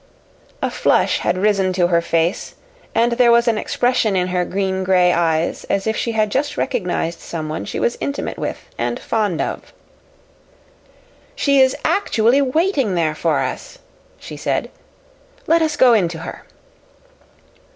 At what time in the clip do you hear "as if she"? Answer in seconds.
5.65-6.13